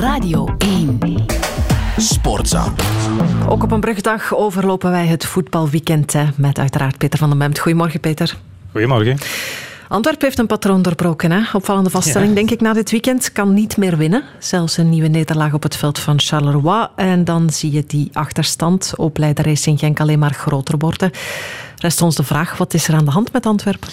Radio 0.00 0.48
1. 0.58 0.98
Sportza. 1.96 2.72
Ook 3.48 3.62
op 3.62 3.70
een 3.70 3.80
brugdag 3.80 4.36
overlopen 4.36 4.90
wij 4.90 5.06
het 5.06 5.26
voetbalweekend 5.26 6.12
hè, 6.12 6.24
met 6.36 6.58
uiteraard 6.58 6.98
Peter 6.98 7.18
van 7.18 7.28
den 7.28 7.38
Bemt. 7.38 7.58
Goedemorgen, 7.58 8.00
Peter. 8.00 8.36
Goedemorgen. 8.72 9.18
Antwerpen 9.88 10.24
heeft 10.24 10.38
een 10.38 10.46
patroon 10.46 10.82
doorbroken. 10.82 11.30
Hè? 11.30 11.40
Opvallende 11.52 11.90
vaststelling, 11.90 12.34
denk 12.34 12.50
ik, 12.50 12.60
na 12.60 12.72
dit 12.72 12.90
weekend. 12.90 13.32
Kan 13.32 13.54
niet 13.54 13.76
meer 13.76 13.96
winnen. 13.96 14.22
Zelfs 14.38 14.76
een 14.76 14.88
nieuwe 14.88 15.08
nederlaag 15.08 15.54
op 15.54 15.62
het 15.62 15.76
veld 15.76 15.98
van 15.98 16.20
Charleroi. 16.20 16.86
En 16.96 17.24
dan 17.24 17.50
zie 17.50 17.72
je 17.72 17.84
die 17.86 18.10
achterstand 18.12 18.92
op 18.96 19.18
Leider 19.18 19.44
Racing 19.44 19.78
Genk 19.78 20.00
alleen 20.00 20.18
maar 20.18 20.34
groter 20.34 20.78
worden. 20.78 21.10
Rest 21.76 22.02
ons 22.02 22.14
de 22.14 22.24
vraag, 22.24 22.56
wat 22.56 22.74
is 22.74 22.88
er 22.88 22.94
aan 22.94 23.04
de 23.04 23.10
hand 23.10 23.32
met 23.32 23.46
Antwerpen? 23.46 23.88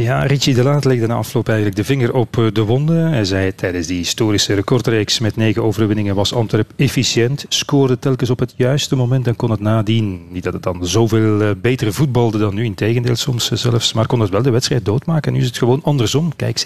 Ja, 0.00 0.22
Richie 0.22 0.54
de 0.54 0.62
Laat 0.62 0.84
legde 0.84 1.06
na 1.06 1.14
afloop 1.14 1.48
eigenlijk 1.48 1.76
de 1.76 1.84
vinger 1.84 2.14
op 2.14 2.38
eh, 2.38 2.44
de 2.52 2.62
wonden. 2.62 3.12
Hij 3.12 3.24
zei 3.24 3.54
tijdens 3.54 3.86
die 3.86 3.96
historische 3.96 4.54
recordreeks 4.54 5.18
met 5.18 5.36
negen 5.36 5.62
overwinningen 5.62 6.14
was 6.14 6.34
Antwerp 6.34 6.70
efficiënt, 6.76 7.46
scoorde 7.48 7.98
telkens 7.98 8.30
op 8.30 8.38
het 8.38 8.54
juiste 8.56 8.96
moment 8.96 9.26
en 9.26 9.36
kon 9.36 9.50
het 9.50 9.60
nadien. 9.60 10.26
Niet 10.30 10.42
dat 10.42 10.52
het 10.52 10.62
dan 10.62 10.86
zoveel 10.86 11.40
eh, 11.40 11.50
beter 11.56 11.92
voetbalde 11.92 12.38
dan 12.38 12.54
nu, 12.54 12.64
in 12.64 12.74
tegendeel 12.74 13.16
soms 13.16 13.50
zelfs, 13.50 13.92
maar 13.92 14.06
kon 14.06 14.20
het 14.20 14.30
wel 14.30 14.42
de 14.42 14.50
wedstrijd 14.50 14.84
doodmaken. 14.84 15.32
Nu 15.32 15.38
is 15.38 15.46
het 15.46 15.58
gewoon 15.58 15.80
andersom. 15.82 16.36
Kijk, 16.36 16.62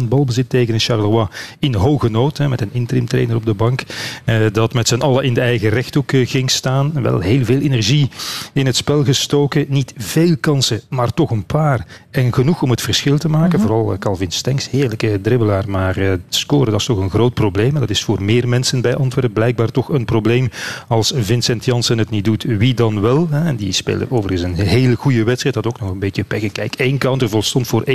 77% 0.00 0.08
balbezit 0.08 0.48
tegen 0.48 0.80
Charleroi 0.80 1.26
in 1.58 1.74
hoge 1.74 2.08
nood, 2.08 2.38
met 2.38 2.60
een 2.60 2.72
interim 2.72 3.06
trainer 3.06 3.36
op 3.36 3.44
de 3.44 3.54
bank, 3.54 3.82
eh, 4.24 4.36
dat 4.52 4.74
met 4.74 4.88
z'n 4.88 5.00
allen 5.00 5.24
in 5.24 5.34
de 5.34 5.40
eigen 5.40 5.68
rechthoek 5.70 6.10
ging 6.14 6.50
staan. 6.50 7.02
Wel 7.02 7.20
heel 7.20 7.44
veel 7.44 7.60
energie 7.60 8.08
in 8.52 8.66
het 8.66 8.76
spel 8.76 9.04
gestoken, 9.04 9.66
niet 9.68 9.92
veel 9.96 10.36
kansen, 10.40 10.80
maar 10.88 11.14
toch 11.14 11.30
een 11.30 11.46
paar. 11.46 11.86
En 12.10 12.26
genoeg 12.34 12.62
om 12.62 12.70
het 12.70 12.80
verschil 12.80 13.18
te 13.18 13.28
maken. 13.28 13.58
Mhm. 13.58 13.68
Vooral 13.68 13.92
eh, 13.92 13.98
Calvin 13.98 14.30
Stenks, 14.30 14.70
heerlijke 14.70 15.20
dribbelaar. 15.20 15.70
Maar 15.70 15.98
uh, 15.98 16.12
scoren, 16.28 16.70
dat 16.70 16.80
is 16.80 16.86
toch 16.86 16.98
een 16.98 17.10
groot 17.10 17.34
probleem. 17.34 17.74
En 17.74 17.80
dat 17.80 17.90
is 17.90 18.04
voor 18.04 18.22
meer 18.22 18.48
mensen 18.48 18.80
bij 18.80 18.96
Antwerpen 18.96 19.32
blijkbaar 19.32 19.70
toch 19.70 19.88
een 19.88 20.04
probleem. 20.04 20.50
Als 20.88 21.12
Vincent 21.16 21.64
Janssen 21.64 21.98
het 21.98 22.10
niet 22.10 22.24
doet, 22.24 22.42
wie 22.42 22.74
dan 22.74 23.00
wel? 23.00 23.28
En 23.30 23.56
die 23.56 23.72
speelde 23.72 24.06
overigens 24.10 24.58
een 24.58 24.66
hele 24.66 24.94
goede 24.94 25.24
wedstrijd. 25.24 25.54
Dat 25.54 25.66
ook 25.66 25.80
nog 25.80 25.90
een 25.90 25.98
beetje 25.98 26.24
pech. 26.24 26.52
Kijk, 26.52 26.74
één 26.74 26.98
counter 26.98 27.28
volstond 27.28 27.66
voor 27.66 27.84
1-0. 27.86 27.90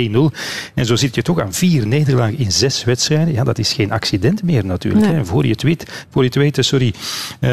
En 0.74 0.86
zo 0.86 0.96
zit 0.96 1.14
je 1.14 1.22
toch 1.22 1.40
aan 1.40 1.52
vier 1.52 1.86
nederlagen 1.86 2.38
in 2.38 2.52
zes 2.52 2.84
wedstrijden. 2.84 3.34
Ja, 3.34 3.44
dat 3.44 3.58
is 3.58 3.72
geen 3.72 3.92
accident 3.92 4.42
meer 4.42 4.66
natuurlijk. 4.66 5.06
Hè. 5.06 5.24
Voor 5.24 5.44
je 5.44 5.50
het 5.50 5.62
weet, 5.62 6.06
voor 6.10 6.22
je 6.22 6.28
het 6.28 6.36
weet 6.36 6.58
sorry, 6.64 6.86
uh, 7.40 7.50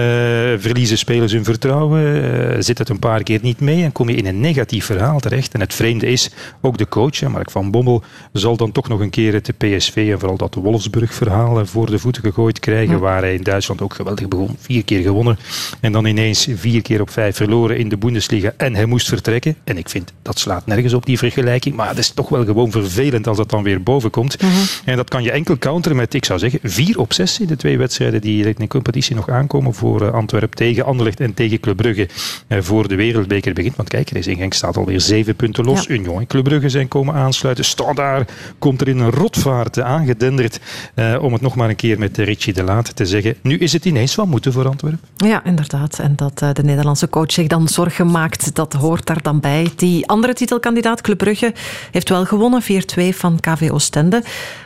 verliezen 0.58 0.98
spelers 0.98 1.32
hun 1.32 1.44
vertrouwen. 1.44 2.02
Uh, 2.02 2.56
zit 2.60 2.78
het 2.78 2.90
een 2.90 3.00
paar 3.00 3.23
keer 3.23 3.40
niet 3.42 3.60
mee 3.60 3.84
en 3.84 3.92
kom 3.92 4.10
je 4.10 4.16
in 4.16 4.26
een 4.26 4.40
negatief 4.40 4.86
verhaal 4.86 5.20
terecht. 5.20 5.54
En 5.54 5.60
het 5.60 5.73
vreemde 5.73 6.06
is, 6.06 6.30
ook 6.72 6.77
de 6.77 6.88
coach, 6.88 7.22
Mark 7.22 7.52
van 7.52 7.72
Bommel, 7.72 8.03
zal 8.33 8.58
dan 8.58 8.72
toch 8.72 8.88
nog 8.88 9.00
een 9.00 9.09
keer 9.09 9.33
het 9.33 9.52
PSV 9.58 10.09
en 10.11 10.19
vooral 10.19 10.38
dat 10.38 10.55
Wolfsburg-verhaal 10.55 11.66
voor 11.66 11.86
de 11.86 12.00
voeten 12.00 12.23
gegooid 12.23 12.59
krijgen, 12.59 13.00
waar 13.00 13.22
hij 13.22 13.33
in 13.33 13.44
Duitsland 13.44 13.81
ook 13.81 13.94
geweldig 13.94 14.27
begon. 14.27 14.55
Vier 14.59 14.83
keer 14.83 15.02
gewonnen 15.02 15.38
en 15.80 15.92
dan 15.92 16.05
ineens 16.05 16.47
vier 16.55 16.81
keer 16.81 17.02
op 17.02 17.09
vijf 17.09 17.36
verloren 17.36 17.77
in 17.77 17.89
de 17.89 17.97
Bundesliga 17.97 18.53
en 18.58 18.75
hij 18.75 18.86
moest 18.86 19.08
vertrekken. 19.08 19.55
En 19.64 19.77
ik 19.77 19.89
vind, 19.89 20.14
dat 20.22 20.39
slaat 20.39 20.66
nergens 20.66 20.94
op 20.94 21.05
die 21.05 21.17
vergelijking, 21.17 21.75
maar 21.75 21.88
het 21.88 21.97
is 21.97 22.09
toch 22.09 22.30
wel 22.30 22.45
gewoon 22.45 22.72
vervelend 22.72 23.27
als 23.27 23.38
dat 23.38 23.49
dan 23.49 23.64
weer 23.64 23.83
boven 23.83 24.09
komt. 24.09 24.42
Mhm. 24.42 24.52
En 24.86 24.95
dat 24.95 25.09
kan 25.09 25.23
je 25.23 25.31
enkel 25.31 25.58
counteren 25.58 25.97
met, 25.97 26.14
ik 26.14 26.25
zou 26.25 26.39
zeggen, 26.39 26.59
vier 26.64 26.99
op 26.99 27.14
zes 27.14 27.39
in 27.39 27.47
de 27.47 27.55
twee 27.55 27.77
wedstrijden 27.77 28.22
die 28.22 28.45
in 28.45 28.55
de 28.58 28.67
competitie 28.67 29.16
nog 29.16 29.30
aankomen 29.30 29.73
voor 29.73 30.05
eh, 30.05 30.14
Antwerpen 30.14 30.58
tegen 30.58 30.86
Anderlecht 30.86 31.19
en 31.19 31.33
tegen 31.33 31.59
Club 31.59 31.77
Brugge 31.77 32.09
eh, 32.47 32.58
voor 32.61 32.88
de 32.88 32.95
Wereldbeker 32.95 33.53
begint. 33.53 33.75
Want 33.75 33.89
kijk, 33.89 34.11
in 34.11 34.36
Genk 34.36 34.53
staat 34.53 34.77
alweer 34.77 35.02
zeven 35.02 35.36
punten 35.36 35.66
los. 35.66 35.88
Union 35.88 36.19
en 36.19 36.27
Club 36.27 36.44
Brugge 36.52 36.70
zijn 36.70 36.88
komen 36.88 37.14
aansluiten. 37.14 37.96
daar 37.96 38.26
komt 38.60 38.82
er 38.82 38.88
in 38.88 39.00
een 39.00 39.12
rotvaart 39.12 39.82
aangedenderd. 39.82 40.60
Uh, 40.96 41.24
om 41.24 41.34
het 41.34 41.42
nog 41.42 41.56
maar 41.56 41.70
een 41.70 41.76
keer 41.76 42.00
met 42.00 42.18
Richie 42.18 42.54
de 42.54 42.64
Laat 42.64 42.96
te 42.96 43.06
zeggen. 43.06 43.36
Nu 43.42 43.58
is 43.58 43.74
het 43.74 43.86
ineens 43.86 44.16
wat 44.16 44.26
moeten 44.26 44.54
voor 44.54 44.68
Antwerpen. 44.68 45.00
Ja, 45.16 45.44
inderdaad. 45.44 46.00
En 46.00 46.16
dat 46.16 46.42
uh, 46.42 46.54
de 46.54 46.64
Nederlandse 46.64 47.10
coach 47.10 47.32
zich 47.32 47.48
dan 47.48 47.68
zorgen 47.68 48.12
maakt, 48.12 48.56
dat 48.56 48.74
hoort 48.74 49.06
daar 49.06 49.22
dan 49.22 49.40
bij. 49.40 49.70
Die 49.76 50.08
andere 50.08 50.34
titelkandidaat, 50.34 51.02
Club 51.02 51.17
Brugge, 51.17 51.54
heeft 51.92 52.10
wel 52.10 52.26
gewonnen. 52.26 52.61
4-2 52.64 52.66
van 53.10 53.40
KV 53.40 53.70
Oostende. 53.72 54.23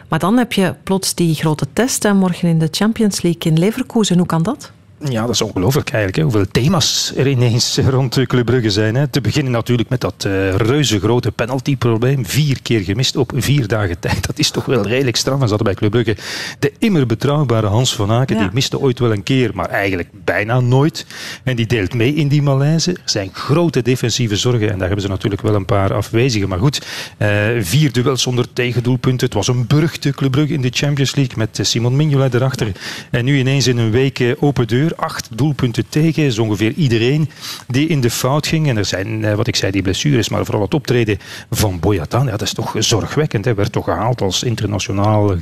Maar 0.10 0.20
dan 0.20 0.38
heb 0.38 0.54
je 0.54 0.76
plots 0.84 1.16
die 1.16 1.36
grote 1.36 1.68
test 1.74 2.14
morgen 2.14 2.50
in 2.50 2.60
de 2.60 2.68
Champions 2.72 3.22
League 3.22 3.52
in 3.52 3.60
Leverkusen. 3.60 4.18
Hoe 4.18 4.26
kan 4.26 4.44
dat? 4.44 4.72
Ja, 5.00 5.22
dat 5.22 5.30
is 5.30 5.42
ongelooflijk 5.42 5.90
eigenlijk. 5.90 6.16
Hè. 6.16 6.24
Hoeveel 6.24 6.52
thema's 6.52 7.14
er 7.16 7.28
ineens 7.28 7.78
rond 7.90 8.26
Club 8.28 8.46
Brugge 8.46 8.70
zijn. 8.70 8.96
Hè. 8.96 9.08
Te 9.08 9.22
beginnen 9.22 9.52
natuurlijk 9.52 9.90
met 9.90 10.02
dat 10.02 10.24
uh, 10.28 10.56
reuze 10.56 11.00
grote 11.00 11.32
penaltyprobleem. 11.32 12.26
Vier 12.26 12.62
keer 12.62 12.82
gemist 12.82 13.16
op 13.16 13.32
vier 13.36 13.68
dagen 13.68 14.00
tijd. 14.06 14.26
Dat 14.26 14.40
is 14.40 14.50
toch 14.50 14.66
wel 14.66 14.88
redelijk 14.88 15.16
straf. 15.16 15.42
En 15.42 15.48
ze 15.48 15.56
hadden 15.56 15.68
bij 15.68 15.76
Club 15.76 15.92
Brugge 15.92 16.16
de 16.60 16.72
immer 16.80 17.06
betrouwbare 17.06 17.68
Hans 17.68 17.96
van 17.96 18.12
Aken. 18.12 18.38
Die 18.38 18.50
miste 18.54 18.80
ooit 18.80 19.00
wel 19.00 19.12
een 19.12 19.24
keer, 19.24 19.52
maar 19.54 19.70
eigenlijk 19.70 20.10
bijna 20.12 20.60
nooit. 20.60 21.06
En 21.44 21.56
die 21.56 21.66
deelt 21.66 21.94
mee 21.94 22.14
in 22.14 22.28
die 22.28 22.42
malaise. 22.42 22.92
Er 22.92 23.02
zijn 23.06 23.30
grote 23.34 23.82
defensieve 23.82 24.36
zorgen. 24.36 24.72
En 24.72 24.78
daar 24.78 24.88
hebben 24.88 25.02
ze 25.02 25.08
natuurlijk 25.08 25.42
wel 25.42 25.56
een 25.56 25.66
paar 25.66 25.94
afwezigen. 25.94 26.50
Maar 26.50 26.60
goed, 26.60 26.86
uh, 27.18 27.28
vier 27.60 27.92
duels 27.92 28.22
zonder 28.22 28.54
tegendoelpunten. 28.54 29.26
Het 29.26 29.36
was 29.36 29.48
een 29.48 29.68
beruchte 29.68 30.12
Club 30.12 30.32
Brugge 30.32 30.54
in 30.54 30.62
de 30.62 30.72
Champions 30.72 31.16
League. 31.16 31.38
Met 31.38 31.60
Simon 31.62 31.96
Mignolet 31.96 32.34
erachter. 32.34 32.72
En 33.12 33.26
nu 33.26 33.38
ineens 33.38 33.68
in 33.68 33.78
een 33.78 33.92
week 33.92 34.36
open 34.40 34.68
deur 34.68 34.85
acht 34.96 35.38
doelpunten 35.38 35.90
tegen. 35.90 36.24
is 36.24 36.40
ongeveer 36.40 36.72
iedereen 36.72 37.30
die 37.68 37.88
in 37.88 38.02
de 38.02 38.10
fout 38.10 38.48
ging. 38.48 38.68
En 38.68 38.78
er 38.78 38.86
zijn, 38.86 39.26
eh, 39.26 39.34
wat 39.34 39.48
ik 39.48 39.56
zei, 39.56 39.72
die 39.72 39.82
blessures, 39.82 40.30
maar 40.30 40.46
vooral 40.46 40.64
het 40.64 40.74
optreden 40.74 41.20
van 41.52 41.80
Boyatan. 41.80 42.26
Ja, 42.26 42.32
dat 42.32 42.42
is 42.42 42.54
toch 42.54 42.76
zorgwekkend. 42.80 43.46
Hij 43.46 43.56
werd 43.56 43.72
toch 43.72 43.84
gehaald 43.84 44.22
als 44.22 44.44
internationaal 44.44 45.34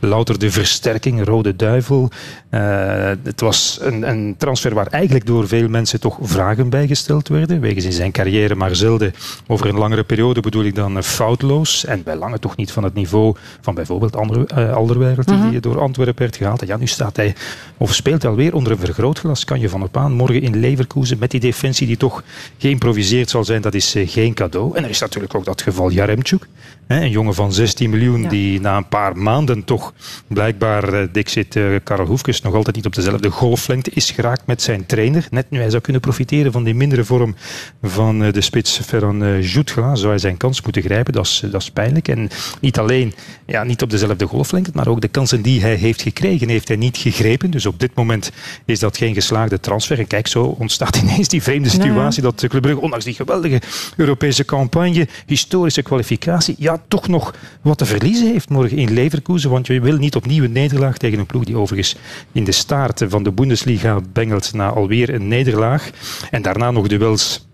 gelouterde 0.00 0.50
versterking, 0.50 1.24
Rode 1.24 1.56
Duivel. 1.56 2.10
Uh, 2.50 3.10
het 3.22 3.40
was 3.40 3.78
een, 3.82 4.08
een, 4.08 4.34
transfer 4.38 4.74
waar 4.74 4.86
eigenlijk 4.86 5.26
door 5.26 5.48
veel 5.48 5.68
mensen 5.68 6.00
toch 6.00 6.18
vragen 6.22 6.68
bij 6.68 6.86
gesteld 6.86 7.28
werden. 7.28 7.60
Wegens 7.60 7.84
in 7.84 7.92
zijn 7.92 8.12
carrière 8.12 8.54
maar 8.54 8.76
zelden 8.76 9.14
over 9.46 9.66
een 9.66 9.78
langere 9.78 10.04
periode 10.04 10.40
bedoel 10.40 10.64
ik 10.64 10.74
dan 10.74 11.02
foutloos. 11.02 11.84
En 11.84 12.02
bij 12.02 12.16
lange 12.16 12.38
toch 12.38 12.56
niet 12.56 12.70
van 12.70 12.84
het 12.84 12.94
niveau 12.94 13.34
van 13.60 13.74
bijvoorbeeld 13.74 14.16
andere, 14.16 14.72
Alderweireld, 14.72 15.28
die 15.28 15.36
mhm. 15.36 15.60
door 15.60 15.80
Antwerpen 15.80 16.22
werd 16.22 16.36
gehaald. 16.36 16.60
En 16.60 16.66
ja, 16.66 16.76
nu 16.76 16.86
staat 16.86 17.16
hij, 17.16 17.34
of 17.76 17.94
speelt 17.94 18.22
hij 18.22 18.30
alweer 18.30 18.54
onder 18.54 18.75
een 18.76 18.86
vergrootglas 18.86 19.44
kan 19.44 19.60
je 19.60 19.68
van 19.68 19.82
op 19.82 19.96
aan. 19.96 20.12
Morgen 20.12 20.42
in 20.42 20.60
Leverkusen 20.60 21.18
met 21.18 21.30
die 21.30 21.40
defensie 21.40 21.86
die 21.86 21.96
toch 21.96 22.22
geïmproviseerd 22.58 23.30
zal 23.30 23.44
zijn, 23.44 23.62
dat 23.62 23.74
is 23.74 23.94
eh, 23.94 24.08
geen 24.08 24.34
cadeau. 24.34 24.76
En 24.76 24.84
er 24.84 24.90
is 24.90 25.00
natuurlijk 25.00 25.34
ook 25.34 25.44
dat 25.44 25.62
geval 25.62 25.90
Jaremchuk. 25.90 26.46
Een 26.86 27.10
jongen 27.10 27.34
van 27.34 27.52
16 27.52 27.90
miljoen 27.90 28.28
die 28.28 28.60
na 28.60 28.76
een 28.76 28.88
paar 28.88 29.16
maanden 29.16 29.64
toch 29.64 29.92
blijkbaar, 30.26 30.92
eh, 30.92 31.08
Dixit 31.12 31.54
uh, 31.54 31.76
Karel 31.84 32.06
Hoefkes, 32.06 32.40
nog 32.40 32.54
altijd 32.54 32.76
niet 32.76 32.86
op 32.86 32.94
dezelfde 32.94 33.30
golflengte 33.30 33.90
is 33.90 34.10
geraakt 34.10 34.46
met 34.46 34.62
zijn 34.62 34.86
trainer. 34.86 35.26
Net 35.30 35.50
nu 35.50 35.58
hij 35.58 35.70
zou 35.70 35.82
kunnen 35.82 36.02
profiteren 36.02 36.52
van 36.52 36.64
die 36.64 36.74
mindere 36.74 37.04
vorm 37.04 37.34
van 37.82 38.18
de 38.18 38.40
spits 38.40 38.78
Ferran 38.78 39.40
Jutgla, 39.40 39.94
zou 39.94 40.08
hij 40.08 40.18
zijn 40.18 40.36
kans 40.36 40.62
moeten 40.62 40.82
grijpen. 40.82 41.12
Dat 41.12 41.24
is, 41.24 41.42
dat 41.50 41.62
is 41.62 41.70
pijnlijk. 41.70 42.08
En 42.08 42.28
niet 42.60 42.78
alleen 42.78 43.14
ja, 43.46 43.64
niet 43.64 43.82
op 43.82 43.90
dezelfde 43.90 44.26
golflengte, 44.26 44.70
maar 44.74 44.88
ook 44.88 45.00
de 45.00 45.08
kansen 45.08 45.42
die 45.42 45.60
hij 45.60 45.74
heeft 45.74 46.02
gekregen, 46.02 46.48
heeft 46.48 46.68
hij 46.68 46.76
niet 46.76 46.96
gegrepen. 46.96 47.50
Dus 47.50 47.66
op 47.66 47.80
dit 47.80 47.94
moment 47.94 48.32
is 48.66 48.78
dat 48.80 48.96
geen 48.96 49.14
geslaagde 49.14 49.60
transfer. 49.60 49.98
En 49.98 50.06
kijk, 50.06 50.26
zo 50.26 50.44
ontstaat 50.44 50.96
ineens 51.02 51.28
die 51.28 51.42
vreemde 51.42 51.68
situatie 51.68 52.22
dat 52.22 52.44
Club 52.48 52.62
Brugge, 52.62 52.80
ondanks 52.80 53.04
die 53.04 53.14
geweldige 53.14 53.60
Europese 53.96 54.44
campagne, 54.44 55.08
historische 55.26 55.82
kwalificatie, 55.82 56.54
ja, 56.58 56.82
toch 56.88 57.08
nog 57.08 57.34
wat 57.62 57.78
te 57.78 57.84
verliezen 57.84 58.32
heeft 58.32 58.48
morgen 58.48 58.78
in 58.78 58.92
Leverkusen. 58.92 59.50
Want 59.50 59.66
je 59.66 59.80
wil 59.80 59.96
niet 59.96 60.16
opnieuw 60.16 60.44
een 60.44 60.52
nederlaag 60.52 60.96
tegen 60.96 61.18
een 61.18 61.26
ploeg 61.26 61.44
die 61.44 61.56
overigens 61.56 61.96
in 62.32 62.44
de 62.44 62.52
staart 62.52 63.04
van 63.08 63.22
de 63.22 63.32
Bundesliga 63.32 64.00
bengelt 64.12 64.52
na 64.52 64.68
alweer 64.68 65.14
een 65.14 65.28
nederlaag. 65.28 65.90
En 66.30 66.42
daarna 66.42 66.70
nog 66.70 66.88
duels 66.88 67.46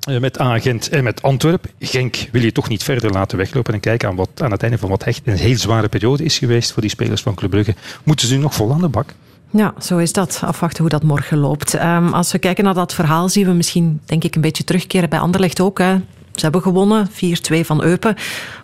eh, 0.00 0.18
met 0.18 0.38
Agent 0.38 0.88
en 0.88 1.04
met 1.04 1.22
Antwerp. 1.22 1.66
Genk 1.78 2.28
wil 2.32 2.42
je 2.42 2.52
toch 2.52 2.68
niet 2.68 2.82
verder 2.82 3.10
laten 3.10 3.38
weglopen 3.38 3.74
en 3.74 3.80
kijken 3.80 4.08
aan, 4.08 4.16
wat, 4.16 4.30
aan 4.42 4.50
het 4.50 4.62
einde 4.62 4.78
van 4.78 4.88
wat 4.88 5.02
echt 5.02 5.20
een 5.24 5.36
heel 5.36 5.56
zware 5.56 5.88
periode 5.88 6.24
is 6.24 6.38
geweest 6.38 6.72
voor 6.72 6.82
die 6.82 6.90
spelers 6.90 7.22
van 7.22 7.34
Club 7.34 7.50
Brugge. 7.50 7.74
Moeten 8.04 8.28
ze 8.28 8.34
nu 8.34 8.40
nog 8.40 8.54
vol 8.54 8.72
aan 8.72 8.80
de 8.80 8.88
bak? 8.88 9.14
Ja, 9.50 9.74
zo 9.80 9.98
is 9.98 10.12
dat. 10.12 10.40
Afwachten 10.44 10.80
hoe 10.80 10.90
dat 10.90 11.02
morgen 11.02 11.38
loopt. 11.38 11.74
Um, 11.74 12.12
als 12.12 12.32
we 12.32 12.38
kijken 12.38 12.64
naar 12.64 12.74
dat 12.74 12.94
verhaal, 12.94 13.28
zien 13.28 13.46
we 13.46 13.52
misschien, 13.52 14.00
denk 14.04 14.24
ik, 14.24 14.34
een 14.34 14.40
beetje 14.40 14.64
terugkeren 14.64 15.08
bij 15.08 15.18
Anderlecht 15.18 15.60
ook. 15.60 15.78
Hè. 15.78 15.96
Ze 16.34 16.40
hebben 16.40 16.62
gewonnen, 16.62 17.10
4-2 17.10 17.12
van 17.60 17.82
Eupen. 17.82 18.14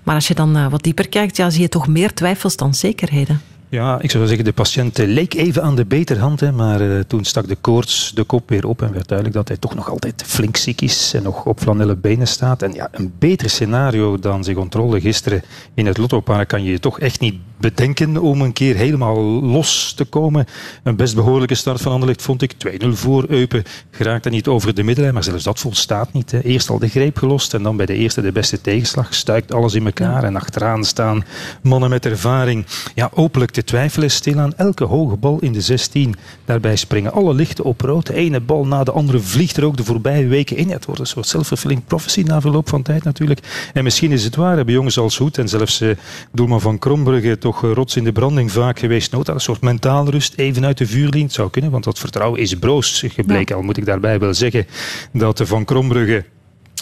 Maar 0.03 0.15
als 0.15 0.29
je 0.29 0.35
dan 0.35 0.57
uh, 0.57 0.67
wat 0.69 0.83
dieper 0.83 1.09
kijkt, 1.09 1.37
ja, 1.37 1.51
zie 1.51 1.61
je 1.61 1.69
toch 1.69 1.87
meer 1.89 2.15
twijfels 2.15 2.57
dan 2.57 2.75
zekerheden. 2.75 3.41
Ja, 3.69 4.01
ik 4.01 4.11
zou 4.11 4.27
zeggen, 4.27 4.45
de 4.45 4.53
patiënt 4.53 4.99
leek 4.99 5.35
even 5.35 5.63
aan 5.63 5.77
de 5.77 5.85
beterhand, 5.85 6.41
hè, 6.41 6.53
maar 6.53 6.81
uh, 6.81 7.01
toen 7.01 7.25
stak 7.25 7.49
de 7.49 7.57
koorts 7.57 8.13
de 8.15 8.25
kop 8.25 8.49
weer 8.49 8.67
op 8.67 8.83
en 8.83 8.93
werd 8.93 9.09
duidelijk 9.09 9.37
dat 9.37 9.49
hij 9.49 9.57
toch 9.57 9.75
nog 9.75 9.91
altijd 9.91 10.23
flink 10.27 10.57
ziek 10.57 10.81
is 10.81 11.13
en 11.15 11.23
nog 11.23 11.45
op 11.45 11.61
flanelle 11.61 11.97
benen 11.97 12.27
staat. 12.27 12.63
En 12.63 12.73
ja, 12.73 12.89
een 12.93 13.13
beter 13.19 13.51
scenario 13.51 14.19
dan 14.19 14.45
zich 14.45 14.57
ontrollen 14.57 15.01
gisteren 15.01 15.43
in 15.75 15.87
het 15.87 15.99
Lottopark 15.99 16.49
kan 16.49 16.63
je 16.63 16.71
je 16.71 16.81
toch 16.81 17.01
echt 17.01 17.21
niet 17.21 17.35
bedenken 17.59 18.17
om 18.17 18.41
een 18.41 18.53
keer 18.53 18.77
helemaal 18.77 19.17
los 19.43 19.93
te 19.93 20.05
komen. 20.05 20.47
Een 20.83 20.97
best 20.97 21.15
behoorlijke 21.15 21.55
start 21.55 21.81
van 21.81 21.93
Anderlecht 21.93 22.23
vond 22.23 22.43
ik. 22.43 22.55
2-0 22.85 22.89
voor 22.89 23.25
Eupen. 23.29 23.63
Geraakte 23.91 24.29
niet 24.29 24.49
over 24.49 24.75
de 24.75 24.83
middenlijn, 24.83 25.15
maar 25.15 25.25
zelfs 25.25 25.45
dat 25.45 25.61
volstaat 25.61 26.13
niet. 26.13 26.31
Hè. 26.31 26.41
Eerst 26.41 26.71
al 26.71 26.79
de 26.79 26.89
greep 26.89 27.19
gelost 27.19 27.55
en 27.55 27.63
dan 27.63 27.77
bij 27.77 27.87
de 27.87 27.95
eerste 27.95 28.21
de 28.21 28.33
beste 28.33 28.61
tegenslag. 28.61 29.15
Stuikt 29.15 29.53
alles 29.53 29.75
in 29.75 29.87
elkaar 29.87 30.25
en 30.25 30.37
achteraan 30.37 30.85
staan 30.85 31.25
mannen 31.63 31.91
met 31.91 32.07
ervaring. 32.07 32.67
Ja, 32.95 33.11
openlijk 33.15 33.51
te 33.57 33.65
twijfelen 33.65 34.11
stilaan 34.11 34.55
elke 34.57 34.85
hoge 34.85 35.17
bal 35.17 35.39
in 35.41 35.53
de 35.53 35.61
16. 35.61 36.15
Daarbij 36.45 36.77
springen 36.77 37.13
alle 37.13 37.35
lichten 37.35 37.65
op 37.65 37.81
rood. 37.81 38.07
De 38.07 38.15
ene 38.15 38.41
bal 38.41 38.67
na 38.67 38.85
de 38.85 38.93
andere 38.93 39.19
vliegt 39.19 39.57
er 39.57 39.65
ook 39.65 39.77
de 39.77 39.85
voorbije 39.85 40.27
weken 40.27 40.57
in. 40.57 40.71
Het 40.71 40.85
wordt 40.85 41.01
een 41.01 41.07
soort 41.07 41.27
self-fulfilling 41.27 41.85
prophecy 41.85 42.23
na 42.23 42.41
verloop 42.41 42.69
van 42.69 42.83
tijd 42.83 43.05
natuurlijk. 43.05 43.71
En 43.73 43.85
misschien 43.85 44.13
is 44.13 44.25
het 44.25 44.37
waar, 44.37 44.57
hebben 44.57 44.75
jongens 44.75 44.99
als 44.99 45.19
Hoed 45.19 45.39
en 45.39 45.49
zelfs 45.49 45.81
uh, 45.81 45.91
doelman 46.33 46.61
van 46.61 46.79
Krombrugge 46.79 47.39
toch 47.39 47.63
uh, 47.63 47.73
rots 47.73 47.97
in 47.97 48.05
de 48.05 48.13
branding 48.13 48.53
vaak 48.53 48.79
geweest. 48.79 49.13
Nood 49.13 49.29
aan 49.29 49.35
een 49.35 49.41
soort 49.41 49.61
mentaal 49.61 50.11
rust, 50.11 50.35
even 50.35 50.65
uit 50.65 50.79
de 50.79 50.87
vuurlijn. 50.87 51.25
Het 51.25 51.33
zou 51.33 51.51
kunnen, 51.51 51.71
want 51.71 51.85
dat 51.85 51.99
vertrouwen 51.99 52.41
is 52.41 52.55
broos 52.55 53.05
gebleken. 53.07 53.55
Ja. 53.55 53.61
Al 53.61 53.67
moet 53.67 53.77
ik 53.77 53.85
daarbij 53.85 54.19
wel 54.19 54.35
zeggen 54.35 54.67
dat 55.13 55.41
Van 55.45 55.65
Krombrugge 55.65 56.25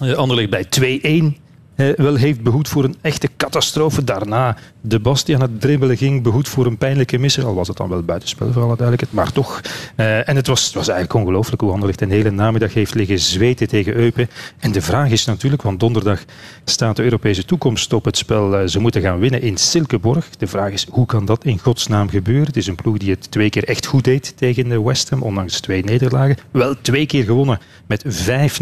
uh, 0.03 0.13
Anderlecht 0.13 0.51
bij 0.51 0.67
2-1 0.81 0.81
uh, 1.03 1.31
wel 1.75 2.15
heeft 2.15 2.43
behoed 2.43 2.69
voor 2.69 2.85
een 2.85 2.97
echte 3.01 3.29
catastrofe. 3.37 4.05
Daarna 4.05 4.57
de 4.81 5.01
Bas 5.01 5.25
die 5.25 5.35
aan 5.35 5.41
het 5.41 5.61
dribbelen 5.61 5.97
ging, 5.97 6.23
behoed 6.23 6.49
voor 6.49 6.67
een 6.67 6.79
pijnlijke 6.79 7.19
misser. 7.19 7.45
Al 7.45 7.55
was 7.55 7.69
het 7.69 7.77
dan 7.77 7.89
wel 7.89 8.03
buitenspel 8.03 8.53
voor 8.53 8.63
alle 8.63 8.77
duidelijkheid, 8.77 9.13
maar 9.13 9.33
toch. 9.33 9.61
Uh, 9.97 10.29
en 10.29 10.37
het 10.37 10.47
was, 10.47 10.73
was 10.73 10.89
eigenlijk 10.89 11.21
ongelooflijk 11.21 11.61
hoe 11.61 11.73
Anderlecht 11.73 12.01
een 12.01 12.11
hele 12.11 12.31
namiddag 12.31 12.75
heeft 12.75 12.95
liggen 12.95 13.19
zweten 13.19 13.69
tegen 13.69 13.95
Eupen. 13.95 14.29
En 14.59 14.73
de 14.73 14.83
vraag 14.83 15.11
is 15.11 15.25
natuurlijk, 15.25 15.63
want 15.63 15.81
donderdag 15.81 16.25
staat 16.65 16.97
de 16.97 17.03
Europese 17.03 17.45
toekomst 17.45 17.93
op 17.93 18.05
het 18.05 18.17
spel. 18.17 18.61
Uh, 18.61 18.67
ze 18.67 18.81
moeten 18.81 19.03
gaan 19.03 19.19
winnen 19.19 19.43
in 19.43 19.57
Silkeborg. 19.57 20.31
De 20.31 20.47
vraag 20.47 20.73
is, 20.73 20.87
hoe 20.91 21.07
kan 21.07 21.25
dat 21.25 21.45
in 21.45 21.59
godsnaam 21.59 22.09
gebeuren? 22.09 22.47
Het 22.47 22.57
is 22.57 22.67
een 22.67 22.75
ploeg 22.75 22.99
die 22.99 23.11
het 23.11 23.31
twee 23.31 23.51
keer 23.51 23.65
echt 23.65 23.87
goed 23.87 24.05
deed 24.05 24.33
tegen 24.37 24.85
West 24.85 25.11
Ham, 25.11 25.23
ondanks 25.23 25.61
twee 25.61 25.85
nederlagen. 25.85 26.37
Wel 26.51 26.75
twee 26.81 27.07
keer 27.07 27.25
gewonnen 27.25 27.59
met 27.87 28.05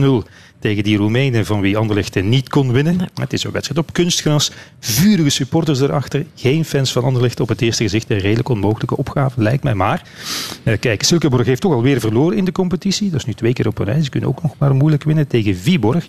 5-0 0.00 0.04
tegen 0.58 0.82
die 0.82 0.96
Roemenen 0.96 1.46
van 1.46 1.60
wie 1.60 1.76
Anderlecht 1.76 2.22
niet 2.22 2.48
kon 2.48 2.72
winnen. 2.72 3.01
Het 3.14 3.32
is 3.32 3.44
een 3.44 3.50
wedstrijd 3.50 3.80
op 3.80 3.92
kunstgras, 3.92 4.50
vurige 4.80 5.30
supporters 5.30 5.80
erachter, 5.80 6.26
geen 6.34 6.64
fans 6.64 6.92
van 6.92 7.04
Anderlecht 7.04 7.40
op 7.40 7.48
het 7.48 7.60
eerste 7.60 7.82
gezicht. 7.82 8.10
Een 8.10 8.18
redelijk 8.18 8.48
onmogelijke 8.48 8.96
opgave, 8.96 9.42
lijkt 9.42 9.62
mij. 9.62 9.74
Maar 9.74 10.02
uh, 10.64 10.78
kijk, 10.78 11.02
Silkeborg 11.02 11.46
heeft 11.46 11.60
toch 11.60 11.72
alweer 11.72 12.00
verloren 12.00 12.36
in 12.36 12.44
de 12.44 12.52
competitie. 12.52 13.10
Dat 13.10 13.20
is 13.20 13.26
nu 13.26 13.32
twee 13.32 13.52
keer 13.52 13.66
op 13.66 13.78
een 13.78 13.84
rij. 13.84 14.02
Ze 14.02 14.10
kunnen 14.10 14.28
ook 14.28 14.42
nog 14.42 14.58
maar 14.58 14.74
moeilijk 14.74 15.04
winnen 15.04 15.26
tegen 15.26 15.56
Viborg. 15.56 16.06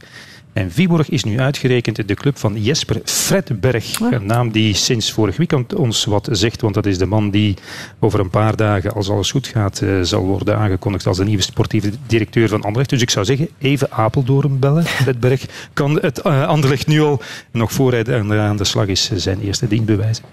En 0.54 0.72
Viborg 0.72 1.10
is 1.10 1.24
nu 1.24 1.40
uitgerekend 1.40 2.08
de 2.08 2.14
club 2.14 2.38
van 2.38 2.62
Jesper 2.62 3.02
Fredberg. 3.06 4.00
Ja. 4.00 4.12
Een 4.12 4.26
naam 4.26 4.52
die 4.52 4.74
sinds 4.74 5.12
vorig 5.12 5.38
weekend 5.38 5.76
ons 5.76 6.06
wat 6.06 6.28
zegt, 6.32 6.62
want 6.62 6.74
dat 6.74 6.86
is 6.86 6.98
de 6.98 7.06
man 7.06 7.30
die 7.30 7.56
over 8.00 8.20
een 8.20 8.30
paar 8.30 8.56
dagen, 8.56 8.94
als 8.94 9.10
alles 9.10 9.32
goed 9.32 9.48
gaat, 9.48 9.82
uh, 9.82 10.02
zal 10.02 10.24
worden 10.24 10.58
aangekondigd 10.58 11.08
als 11.08 11.18
de 11.18 11.24
nieuwe 11.24 11.44
sportieve 11.44 11.92
directeur 12.08 12.50
van 12.50 12.62
Anderlecht. 12.62 12.90
Dus 12.90 13.02
ik 13.02 13.10
zou 13.10 13.26
zeggen, 13.26 13.50
even 13.58 13.92
Apeldoorn 13.92 14.60
bellen. 14.60 14.86
Fredberg 15.04 15.46
kan 15.74 16.00
het 16.02 16.22
uh, 16.26 16.48
Anderlecht 16.48 16.88
nu 16.88 17.02
al, 17.02 17.22
nog 17.52 17.72
voor 17.72 17.92
hij 17.92 18.40
aan 18.40 18.58
de 18.58 18.64
slag 18.64 18.88
is, 18.88 19.12
zijn 19.16 19.42
eerste 19.42 19.68
dienst 19.68 19.86
bewijzen. 19.86 20.24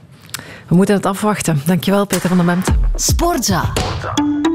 We 0.69 0.76
moeten 0.76 0.94
het 0.94 1.06
afwachten. 1.06 1.61
Dankjewel, 1.66 2.06
Peter 2.06 2.28
van 2.28 2.37
der 2.37 2.46
Memt. 2.46 2.69
Sportza. 2.94 3.73
Sportza. 3.75 4.50